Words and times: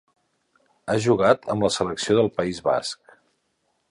Ha 0.89 0.95
jugat 1.07 1.45
amb 1.55 1.67
la 1.67 1.71
Selecció 1.77 2.17
del 2.21 2.31
País 2.39 2.65
Basc. 2.71 3.17